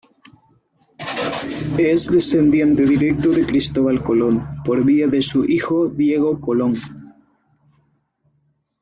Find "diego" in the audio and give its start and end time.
5.89-6.41